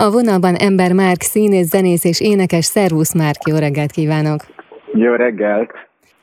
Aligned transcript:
A 0.00 0.10
vonalban 0.10 0.54
Ember 0.54 0.92
Márk, 0.92 1.22
színész, 1.22 1.68
zenész 1.68 2.04
és 2.04 2.20
énekes. 2.20 2.64
Szervusz 2.64 3.14
Márk, 3.14 3.48
jó 3.48 3.56
reggelt 3.56 3.90
kívánok! 3.90 4.40
Jó 4.92 5.14
reggelt! 5.14 5.70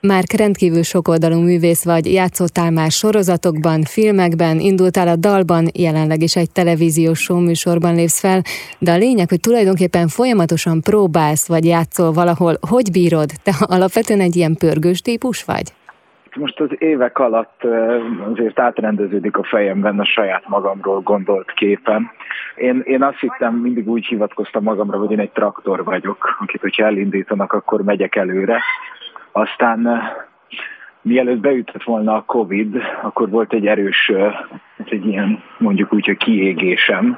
Márk 0.01 0.31
rendkívül 0.31 0.83
sokoldalú 0.83 1.39
művész 1.39 1.83
vagy, 1.83 2.13
játszottál 2.13 2.71
már 2.71 2.91
sorozatokban, 2.91 3.83
filmekben, 3.83 4.59
indultál 4.59 5.07
a 5.07 5.15
dalban, 5.15 5.67
jelenleg 5.73 6.21
is 6.21 6.35
egy 6.35 6.51
televíziós 6.51 7.19
show 7.19 7.39
műsorban 7.39 7.95
lépsz 7.95 8.19
fel, 8.19 8.41
de 8.79 8.91
a 8.91 8.97
lényeg, 8.97 9.29
hogy 9.29 9.39
tulajdonképpen 9.39 10.07
folyamatosan 10.07 10.81
próbálsz 10.81 11.47
vagy 11.47 11.65
játszol 11.65 12.11
valahol. 12.11 12.57
Hogy 12.69 12.91
bírod? 12.91 13.29
Te 13.43 13.55
alapvetően 13.59 14.19
egy 14.19 14.35
ilyen 14.35 14.55
pörgős 14.55 15.01
típus 15.01 15.43
vagy? 15.43 15.73
Most 16.35 16.59
az 16.59 16.69
évek 16.77 17.19
alatt 17.19 17.63
azért 18.31 18.59
átrendeződik 18.59 19.37
a 19.37 19.43
fejemben 19.43 19.99
a 19.99 20.05
saját 20.05 20.47
magamról 20.47 21.01
gondolt 21.01 21.51
képen. 21.51 22.11
Én, 22.55 22.81
én 22.85 23.03
azt 23.03 23.19
hittem, 23.19 23.53
mindig 23.53 23.89
úgy 23.89 24.05
hivatkoztam 24.05 24.63
magamra, 24.63 24.97
hogy 24.97 25.11
én 25.11 25.19
egy 25.19 25.31
traktor 25.31 25.83
vagyok, 25.83 26.35
akit, 26.39 26.61
hogyha 26.61 26.85
elindítanak, 26.85 27.53
akkor 27.53 27.81
megyek 27.83 28.15
előre. 28.15 28.63
Aztán 29.31 30.01
mielőtt 31.01 31.39
beütött 31.39 31.83
volna 31.83 32.15
a 32.15 32.23
Covid, 32.25 32.81
akkor 33.01 33.29
volt 33.29 33.53
egy 33.53 33.67
erős, 33.67 34.11
egy 34.85 35.05
ilyen 35.05 35.43
mondjuk 35.57 35.93
úgy, 35.93 36.05
hogy 36.05 36.17
kiégésem, 36.17 37.17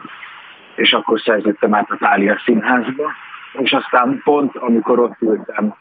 és 0.75 0.93
akkor 0.93 1.19
szerzettem 1.19 1.73
át 1.73 1.89
a 1.89 1.97
Tália 1.99 2.41
színházba, 2.45 3.11
és 3.53 3.71
aztán 3.71 4.21
pont, 4.23 4.55
amikor 4.55 4.99
ott 4.99 5.21
ültem 5.21 5.75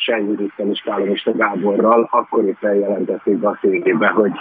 Sejjúrikkel 0.00 0.68
és 0.68 0.80
Kálomista 0.80 1.32
Gáborral, 1.36 2.08
akkor 2.10 2.44
éppen 2.44 2.74
jelentették 2.74 3.36
be 3.36 3.48
a 3.48 3.58
tévébe, 3.60 4.08
hogy 4.08 4.32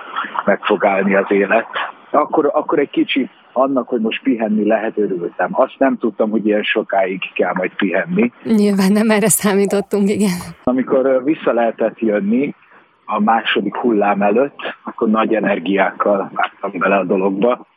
meg 0.45 0.59
fog 0.63 0.85
állni 0.85 1.15
az 1.15 1.25
élet. 1.27 1.67
Akkor, 2.11 2.49
akkor 2.53 2.79
egy 2.79 2.89
kicsit 2.89 3.29
annak, 3.53 3.87
hogy 3.87 4.01
most 4.01 4.23
pihenni 4.23 4.65
lehet, 4.65 4.97
örültem. 4.97 5.49
Azt 5.51 5.75
nem 5.77 5.97
tudtam, 5.97 6.29
hogy 6.29 6.45
ilyen 6.45 6.63
sokáig 6.63 7.21
kell 7.33 7.53
majd 7.53 7.71
pihenni. 7.75 8.31
Nyilván 8.43 8.91
nem 8.91 9.09
erre 9.09 9.29
számítottunk, 9.29 10.09
igen. 10.09 10.37
Amikor 10.63 11.23
vissza 11.23 11.53
lehetett 11.53 11.99
jönni 11.99 12.55
a 13.05 13.21
második 13.21 13.75
hullám 13.75 14.21
előtt, 14.21 14.59
akkor 14.83 15.09
nagy 15.09 15.33
energiákkal 15.33 16.31
vágtam 16.33 16.71
bele 16.79 16.95
a 16.95 17.03
dologba, 17.03 17.67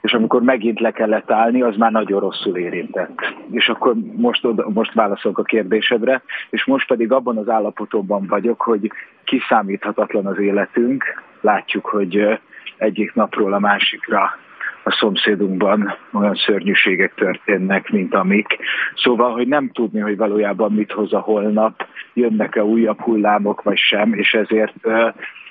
és 0.00 0.12
amikor 0.12 0.42
megint 0.42 0.80
le 0.80 0.90
kellett 0.90 1.30
állni, 1.30 1.62
az 1.62 1.76
már 1.76 1.90
nagyon 1.90 2.20
rosszul 2.20 2.56
érintett. 2.56 3.34
És 3.50 3.68
akkor 3.68 3.94
most, 4.16 4.46
most 4.72 4.92
válaszolok 4.92 5.38
a 5.38 5.42
kérdésedre, 5.42 6.22
és 6.50 6.64
most 6.64 6.86
pedig 6.86 7.12
abban 7.12 7.36
az 7.36 7.48
állapotomban 7.48 8.26
vagyok, 8.26 8.60
hogy 8.60 8.90
kiszámíthatatlan 9.24 10.26
az 10.26 10.38
életünk, 10.38 11.04
látjuk, 11.40 11.86
hogy 11.86 12.40
egyik 12.76 13.14
napról 13.14 13.52
a 13.52 13.58
másikra 13.58 14.38
a 14.82 14.90
szomszédunkban 14.90 15.96
olyan 16.12 16.34
szörnyűségek 16.34 17.14
történnek, 17.14 17.90
mint 17.90 18.14
amik. 18.14 18.58
Szóval, 18.94 19.32
hogy 19.32 19.48
nem 19.48 19.70
tudni, 19.72 20.00
hogy 20.00 20.16
valójában 20.16 20.72
mit 20.72 20.92
hoz 20.92 21.12
a 21.12 21.18
holnap, 21.18 21.86
jönnek-e 22.12 22.64
újabb 22.64 23.00
hullámok, 23.00 23.62
vagy 23.62 23.78
sem, 23.78 24.14
és 24.14 24.34
ezért 24.34 24.74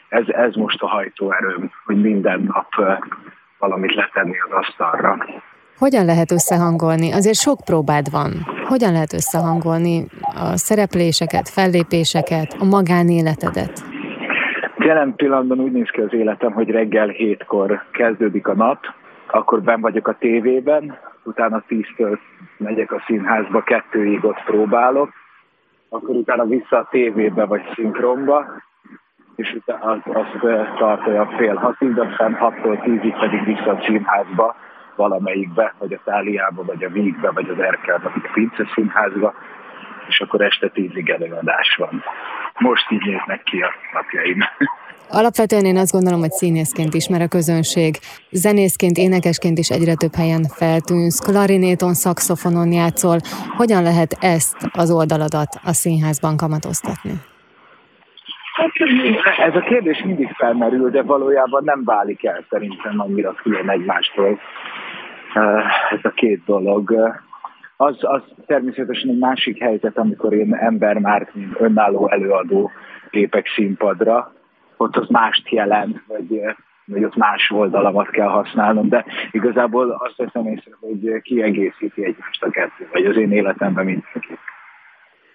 ez, 0.09 0.27
ez 0.27 0.55
most 0.55 0.81
a 0.81 0.87
hajtóerőm, 0.87 1.71
hogy 1.85 2.01
minden 2.01 2.51
nap 2.53 2.99
valamit 3.59 3.95
letenni 3.95 4.35
az 4.39 4.51
asztalra. 4.51 5.17
Hogyan 5.77 6.05
lehet 6.05 6.31
összehangolni? 6.31 7.11
Azért 7.11 7.35
sok 7.35 7.59
próbád 7.65 8.11
van. 8.11 8.31
Hogyan 8.63 8.91
lehet 8.91 9.13
összehangolni 9.13 10.05
a 10.21 10.57
szerepléseket, 10.57 11.49
fellépéseket, 11.49 12.55
a 12.59 12.65
magánéletedet? 12.65 13.73
Jelen 14.77 15.15
pillanatban 15.15 15.59
úgy 15.59 15.71
néz 15.71 15.89
ki 15.89 16.01
az 16.01 16.13
életem, 16.13 16.51
hogy 16.51 16.69
reggel 16.69 17.07
hétkor 17.07 17.83
kezdődik 17.91 18.47
a 18.47 18.55
nap, 18.55 18.79
akkor 19.27 19.61
ben 19.61 19.81
vagyok 19.81 20.07
a 20.07 20.17
tévében, 20.19 20.97
utána 21.23 21.63
tíztől 21.67 22.19
megyek 22.57 22.91
a 22.91 23.03
színházba, 23.05 23.61
kettőig 23.63 24.25
ott 24.25 24.43
próbálok, 24.45 25.09
akkor 25.89 26.15
utána 26.15 26.45
vissza 26.45 26.77
a 26.77 26.87
tévébe 26.91 27.45
vagy 27.45 27.61
szinkronba, 27.75 28.45
és 29.39 29.57
az, 29.65 29.99
azt 30.03 30.37
tart 30.77 31.07
olyan 31.07 31.27
fél 31.37 31.55
hatig, 31.55 31.99
aztán 31.99 32.33
hattól 32.33 32.79
tízig 32.79 33.13
pedig 33.19 33.43
vissza 33.45 33.71
a 33.71 33.81
színházba, 33.85 34.55
valamelyikbe, 34.95 35.73
vagy 35.77 35.93
a 35.93 35.99
Táliába, 36.05 36.63
vagy 36.63 36.83
a 36.83 36.89
Vígbe, 36.89 37.31
vagy 37.31 37.49
az 37.49 37.59
Erkelbe, 37.59 38.09
vagy 38.09 38.23
a 38.25 38.29
Pince 38.33 38.65
színházba, 38.73 39.33
és 40.07 40.19
akkor 40.19 40.41
este 40.41 40.67
tízig 40.67 41.09
előadás 41.09 41.75
van. 41.77 42.03
Most 42.57 42.91
így 42.91 43.05
néznek 43.05 43.43
ki 43.43 43.61
a 43.61 43.71
napjaim. 43.93 44.43
Alapvetően 45.11 45.65
én 45.65 45.77
azt 45.77 45.91
gondolom, 45.91 46.19
hogy 46.19 46.31
színészként 46.31 46.93
ismer 46.93 47.21
a 47.21 47.27
közönség. 47.27 47.95
Zenészként, 48.31 48.97
énekesként 48.97 49.57
is 49.57 49.69
egyre 49.69 49.95
több 49.95 50.15
helyen 50.15 50.43
feltűnsz, 50.43 51.19
klarinéton, 51.19 51.93
szakszofonon 51.93 52.71
játszol. 52.71 53.17
Hogyan 53.57 53.83
lehet 53.83 54.17
ezt 54.19 54.57
az 54.71 54.91
oldaladat 54.91 55.59
a 55.63 55.73
színházban 55.73 56.37
kamatoztatni? 56.37 57.11
Hát, 59.23 59.39
ez 59.47 59.55
a 59.55 59.59
kérdés 59.59 60.03
mindig 60.03 60.31
felmerül, 60.31 60.89
de 60.89 61.01
valójában 61.01 61.63
nem 61.63 61.83
válik 61.83 62.25
el 62.25 62.45
szerintem 62.49 62.99
annyira 62.99 63.33
külön 63.33 63.69
egymástól 63.69 64.39
ez 65.89 65.99
a 66.01 66.09
két 66.09 66.43
dolog. 66.45 67.15
Az, 67.77 67.97
az 67.99 68.21
természetesen 68.45 69.09
egy 69.09 69.17
másik 69.17 69.61
helyzet, 69.61 69.97
amikor 69.97 70.33
én 70.33 70.55
ember 70.55 70.97
már 70.97 71.31
önálló 71.57 72.09
előadó 72.09 72.71
lépek 73.11 73.47
színpadra, 73.47 74.33
ott 74.77 74.95
az 74.95 75.07
mást 75.07 75.49
jelent, 75.49 76.03
vagy, 76.07 76.41
vagy 76.85 77.03
ott 77.03 77.15
más 77.15 77.51
oldalamat 77.51 78.09
kell 78.09 78.27
használnom, 78.27 78.89
de 78.89 79.05
igazából 79.31 79.89
azt 79.89 80.17
veszem 80.17 80.45
észre, 80.45 80.71
hogy 80.79 81.21
kiegészíti 81.21 82.05
egymást 82.05 82.43
a 82.43 82.49
kettő, 82.49 82.87
vagy 82.91 83.05
az 83.05 83.17
én 83.17 83.31
életemben 83.31 83.85
mindenki. 83.85 84.37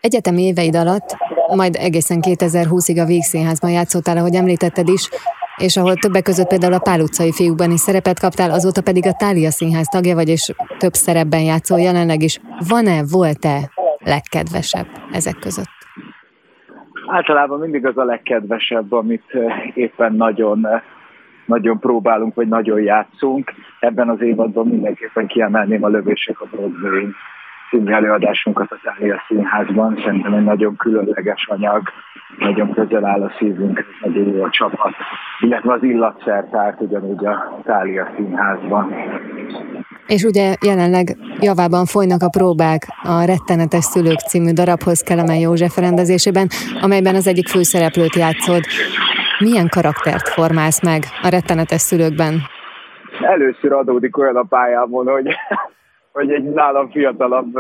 Egyetemi 0.07 0.43
éveid 0.43 0.77
alatt, 0.77 1.17
majd 1.57 1.75
egészen 1.75 2.19
2020-ig 2.23 3.03
a 3.03 3.07
Végszínházban 3.07 3.71
játszottál, 3.71 4.17
ahogy 4.17 4.35
említetted 4.35 4.89
is, 4.89 5.09
és 5.57 5.77
ahol 5.77 5.95
többek 5.95 6.23
között 6.23 6.49
például 6.49 6.73
a 6.73 6.79
Pál 6.79 7.01
utcai 7.01 7.33
fiúkban 7.33 7.71
is 7.71 7.81
szerepet 7.81 8.21
kaptál, 8.21 8.51
azóta 8.51 8.83
pedig 8.83 9.07
a 9.07 9.13
Tália 9.13 9.51
Színház 9.51 9.87
tagja 9.87 10.15
vagy, 10.15 10.29
és 10.29 10.53
több 10.79 10.93
szerepben 10.93 11.41
játszol 11.41 11.81
jelenleg 11.81 12.23
is. 12.23 12.41
Van-e, 12.69 13.03
volt-e 13.11 13.71
legkedvesebb 13.99 14.87
ezek 15.13 15.39
között? 15.39 15.77
Általában 17.07 17.59
mindig 17.59 17.87
az 17.87 17.99
a 17.99 18.05
legkedvesebb, 18.05 18.93
amit 18.93 19.29
éppen 19.75 20.15
nagyon, 20.15 20.67
nagyon 21.47 21.79
próbálunk, 21.79 22.35
vagy 22.35 22.49
nagyon 22.49 22.81
játszunk. 22.81 23.53
Ebben 23.81 24.09
az 24.09 24.21
évadban 24.21 24.67
mindenképpen 24.67 25.27
kiemelném 25.27 25.85
a 25.85 25.89
lövések 25.89 26.41
a 26.41 26.47
Broadway 26.51 27.09
című 27.75 27.93
előadásunkat 27.93 28.71
a 28.71 28.79
Tália 28.83 29.23
Színházban. 29.29 30.01
Szerintem 30.05 30.35
egy 30.35 30.45
nagyon 30.45 30.77
különleges 30.77 31.47
anyag, 31.49 31.83
nagyon 32.39 32.73
közel 32.73 33.05
áll 33.05 33.23
a 33.23 33.33
szívünk, 33.39 33.85
nagyon 34.01 34.35
jó 34.35 34.43
a 34.43 34.51
csapat, 34.51 34.93
illetve 35.41 35.73
az 35.73 35.83
illatszertárt 35.83 36.81
ugyanúgy 36.81 37.27
a 37.27 37.61
Tália 37.65 38.09
Színházban. 38.17 38.95
És 40.07 40.23
ugye 40.23 40.55
jelenleg 40.67 41.17
javában 41.41 41.85
folynak 41.85 42.23
a 42.23 42.29
próbák 42.29 42.83
a 43.03 43.25
Rettenetes 43.25 43.85
Szülők 43.85 44.19
című 44.19 44.53
darabhoz 44.53 45.01
Kelemen 45.01 45.37
József 45.37 45.77
rendezésében, 45.77 46.47
amelyben 46.83 47.15
az 47.15 47.27
egyik 47.27 47.49
főszereplőt 47.49 48.15
játszod. 48.15 48.63
Milyen 49.39 49.69
karaktert 49.69 50.29
formálsz 50.29 50.83
meg 50.83 51.03
a 51.23 51.29
Rettenetes 51.29 51.81
Szülőkben? 51.81 52.35
Először 53.21 53.73
adódik 53.73 54.19
olyan 54.19 54.37
a 54.37 54.43
pályámon, 54.43 55.07
hogy, 55.07 55.29
hogy 56.15 56.31
egy 56.33 56.43
nálam 56.43 56.91
fiatalabb 56.91 57.59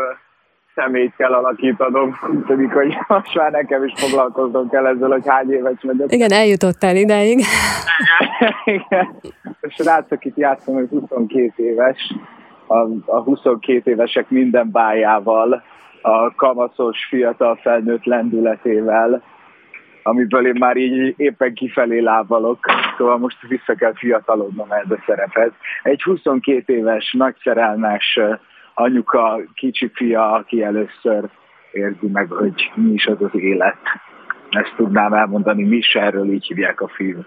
szemét 0.74 1.12
kell 1.16 1.32
alakítanom. 1.32 2.16
Tudjuk, 2.46 2.72
hogy 2.72 2.96
most 3.08 3.34
már 3.34 3.50
nekem 3.50 3.84
is 3.84 3.92
foglalkoznom 3.96 4.68
kell 4.68 4.86
ezzel, 4.86 5.10
hogy 5.10 5.26
hány 5.26 5.52
éves 5.52 5.82
vagyok. 5.82 6.12
Igen, 6.12 6.32
eljutottál 6.32 6.96
ideig. 6.96 7.38
Igen. 8.64 9.16
A 9.60 9.68
srác, 9.68 10.10
akit 10.10 10.36
játszom, 10.36 10.74
hogy 10.74 10.88
22 10.88 11.52
éves, 11.56 12.14
a, 12.66 12.78
a 13.06 13.22
22 13.22 13.90
évesek 13.90 14.30
minden 14.30 14.70
bájával, 14.70 15.62
a 16.02 16.34
kamaszos, 16.34 17.06
fiatal 17.08 17.56
felnőtt 17.56 18.04
lendületével, 18.04 19.22
amiből 20.06 20.46
én 20.46 20.56
már 20.58 20.76
így 20.76 21.14
éppen 21.16 21.54
kifelé 21.54 21.98
lábalok, 21.98 22.58
szóval 22.96 23.18
most 23.18 23.36
vissza 23.48 23.74
kell 23.74 23.92
fiatalodnom 23.94 24.72
ez 24.72 24.90
a 24.90 25.02
szerepet. 25.06 25.52
Egy 25.82 26.02
22 26.02 26.74
éves, 26.74 27.12
nagy 27.12 27.34
szerelmes, 27.42 28.20
anyuka, 28.74 29.40
kicsi 29.54 29.90
fia, 29.94 30.32
aki 30.32 30.62
először 30.62 31.24
érzi 31.72 32.06
meg, 32.06 32.30
hogy 32.30 32.72
mi 32.74 32.92
is 32.92 33.06
az 33.06 33.22
az 33.22 33.40
élet. 33.40 33.78
Ezt 34.54 34.74
tudnám 34.76 35.12
elmondani, 35.12 35.80
erről 35.92 36.32
így 36.32 36.46
hívják 36.46 36.80
a 36.80 36.88
film. 36.88 37.24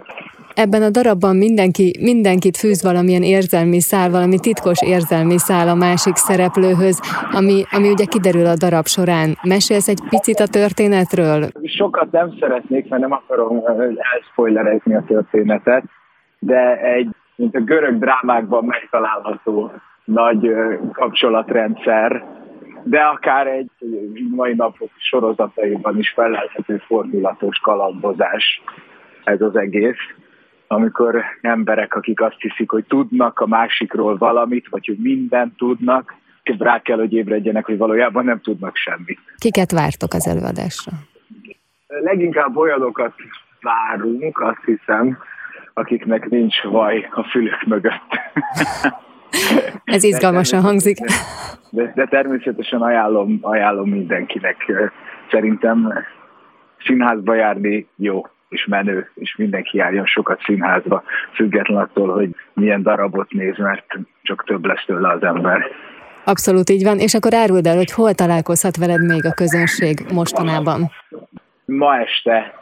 Ebben 0.54 0.82
a 0.82 0.90
darabban 0.90 1.36
mindenki, 1.36 1.94
mindenkit 2.02 2.58
fűz 2.58 2.84
valamilyen 2.84 3.24
érzelmi 3.24 3.80
szál, 3.80 4.10
valami 4.10 4.40
titkos 4.40 4.82
érzelmi 4.82 5.38
szál 5.38 5.68
a 5.68 5.76
másik 5.76 6.16
szereplőhöz, 6.16 7.02
ami, 7.32 7.64
ami 7.72 7.90
ugye 7.90 8.06
kiderül 8.06 8.46
a 8.46 8.56
darab 8.56 8.88
során. 8.88 9.38
Mesélsz 9.44 9.88
egy 9.88 10.02
picit 10.10 10.40
a 10.40 10.48
történetről? 10.48 11.48
Sokat 11.64 12.12
nem 12.12 12.34
szeretnék, 12.40 12.90
mert 12.90 13.02
nem 13.02 13.12
akarom 13.12 13.62
elspoilerezni 14.14 14.96
a 14.96 15.04
történetet, 15.08 15.84
de 16.40 16.82
egy, 16.82 17.10
mint 17.36 17.56
a 17.56 17.60
görög 17.60 18.00
drámákban 18.00 18.66
megtalálható 18.66 19.72
nagy 20.06 20.52
kapcsolatrendszer, 20.94 22.24
de 22.90 23.00
akár 23.00 23.48
egy 23.48 23.70
mai 24.30 24.54
napok 24.54 24.90
sorozataiban 24.98 25.98
is 25.98 26.10
felelhető 26.10 26.78
fordulatos 26.78 27.58
kalambozás 27.58 28.62
ez 29.24 29.42
az 29.42 29.56
egész, 29.56 30.14
amikor 30.68 31.24
emberek, 31.42 31.96
akik 31.96 32.22
azt 32.22 32.40
hiszik, 32.40 32.70
hogy 32.70 32.86
tudnak 32.86 33.40
a 33.40 33.48
másikról 33.48 34.18
valamit, 34.18 34.68
vagy 34.70 34.86
hogy 34.86 34.98
mindent 34.98 35.58
tudnak, 35.58 36.16
rá 36.58 36.82
kell, 36.82 36.98
hogy 36.98 37.14
ébredjenek, 37.14 37.66
hogy 37.66 37.78
valójában 37.78 38.26
nem 38.26 38.40
tudnak 38.40 38.76
semmit. 38.76 39.20
Kiket 39.38 39.72
vártok 39.72 40.14
az 40.14 40.28
előadásra? 40.28 40.92
Leginkább 41.88 42.58
olyanokat 42.58 43.14
várunk, 43.62 44.40
azt 44.40 44.64
hiszem, 44.66 45.18
akiknek 45.74 46.30
nincs 46.30 46.62
vaj 46.62 47.10
a 47.12 47.24
fülük 47.24 47.64
mögött. 47.66 48.20
Ez 49.96 50.04
izgalmasan 50.04 50.62
hangzik. 50.62 50.98
De, 51.70 51.92
de 51.96 52.06
természetesen 52.06 52.82
ajánlom, 52.82 53.40
ajánlom 53.42 53.90
mindenkinek. 53.90 54.72
Szerintem 55.32 55.94
színházba 56.86 57.34
járni 57.34 57.88
jó 57.96 58.22
és 58.50 58.66
menő, 58.66 59.12
és 59.16 59.36
mindenki 59.36 59.78
járjon 59.78 60.06
sokat 60.06 60.42
színházba, 60.46 61.04
független 61.34 61.78
attól, 61.78 62.14
hogy 62.14 62.30
milyen 62.54 62.82
darabot 62.82 63.32
néz, 63.32 63.58
mert 63.58 63.86
csak 64.22 64.44
több 64.46 64.66
lesz 64.66 64.86
tőle 64.86 65.12
az 65.12 65.24
ember. 65.24 65.62
Abszolút 66.24 66.70
így 66.70 66.84
van, 66.84 66.98
és 66.98 67.14
akkor 67.14 67.34
áruld 67.34 67.66
el, 67.66 67.76
hogy 67.76 67.92
hol 67.92 68.14
találkozhat 68.14 68.78
veled 68.78 69.06
még 69.06 69.26
a 69.26 69.34
közönség 69.34 70.06
mostanában? 70.14 70.92
Ma 71.66 71.98
este 71.98 72.54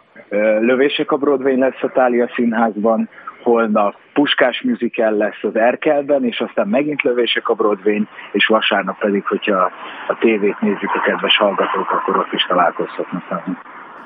lövések 0.60 1.12
a 1.12 1.18
Broadway 1.18 1.58
lesz 1.58 1.82
a 1.82 1.92
Tália 1.94 2.30
Színházban, 2.36 3.10
holnap 3.46 3.96
Puskás 4.14 4.62
musical 4.62 5.12
lesz 5.12 5.42
az 5.42 5.56
Erkelben, 5.56 6.24
és 6.26 6.40
aztán 6.40 6.68
megint 6.68 7.02
lövések 7.02 7.50
a 7.50 7.54
broadway 7.54 8.08
és 8.32 8.46
vasárnap 8.48 8.98
pedig, 9.00 9.26
hogyha 9.26 9.72
a 10.08 10.18
tévét 10.20 10.60
nézzük 10.62 10.92
a 10.94 11.02
kedves 11.06 11.38
hallgatók, 11.38 11.92
akkor 11.92 12.18
ott 12.18 12.34
is 12.34 12.46
találkozhatnak 12.48 13.44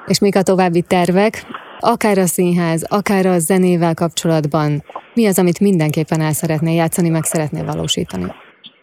És 0.06 0.20
mik 0.20 0.36
a 0.36 0.42
további 0.42 0.82
tervek? 0.82 1.34
Akár 1.80 2.18
a 2.18 2.26
színház, 2.26 2.82
akár 3.00 3.26
a 3.26 3.40
zenével 3.40 3.94
kapcsolatban, 3.94 4.70
mi 5.14 5.28
az, 5.28 5.40
amit 5.40 5.60
mindenképpen 5.60 6.22
el 6.22 6.32
szeretnél 6.32 6.76
játszani, 6.76 7.10
meg 7.10 7.24
szeretnél 7.24 7.66
valósítani? 7.66 8.28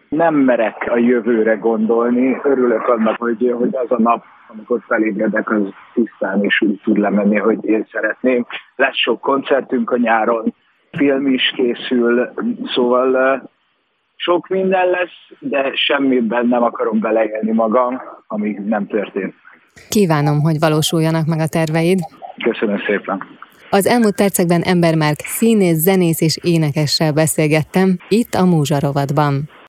Nem 0.09 0.35
merek 0.35 0.87
a 0.91 0.97
jövőre 0.97 1.55
gondolni. 1.55 2.41
Örülök 2.43 2.89
annak, 2.89 3.17
hogy, 3.19 3.55
hogy 3.59 3.77
az 3.85 3.91
a 3.91 4.03
nap, 4.03 4.25
amikor 4.57 4.83
felébredek, 4.87 5.51
az 5.51 5.63
tisztán 5.95 6.45
és 6.45 6.61
úgy 6.61 6.81
tud 6.85 6.99
lemenni, 6.99 7.37
hogy 7.37 7.65
én 7.65 7.87
szeretném. 7.93 8.47
Lesz 8.77 8.97
sok 8.97 9.21
koncertünk 9.21 9.91
a 9.91 9.97
nyáron, 9.97 10.55
film 10.91 11.27
is 11.27 11.53
készül, 11.57 12.33
szóval 12.75 13.43
sok 14.17 14.49
minden 14.49 14.91
lesz, 14.91 15.39
de 15.39 15.71
semmiben 15.75 16.47
nem 16.47 16.63
akarom 16.63 17.01
beleélni 17.01 17.53
magam, 17.53 18.01
amíg 18.27 18.59
nem 18.59 18.87
történt. 18.87 19.35
Kívánom, 19.89 20.41
hogy 20.41 20.59
valósuljanak 20.59 21.27
meg 21.27 21.39
a 21.39 21.47
terveid. 21.49 21.99
Köszönöm 22.45 22.79
szépen. 22.87 23.23
Az 23.71 23.87
elmúlt 23.87 24.17
percekben 24.17 24.63
Embermárk 24.63 25.19
színész, 25.19 25.77
zenész 25.77 26.21
és 26.21 26.39
énekessel 26.43 27.13
beszélgettem 27.13 27.97
itt 28.09 28.35
a 28.35 28.45
Múzsa 28.45 28.79
rovatban. 28.81 29.49